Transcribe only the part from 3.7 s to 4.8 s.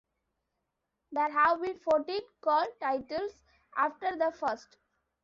after the first.